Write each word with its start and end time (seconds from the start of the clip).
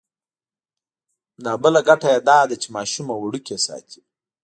دا 1.43 1.53
بله 1.63 1.79
ګټه 1.87 2.07
یې 2.13 2.19
دا 2.29 2.39
ده 2.49 2.55
چې 2.61 2.67
ماشومه 2.77 3.13
وړوکې 3.17 3.57
ساتي. 3.65 4.01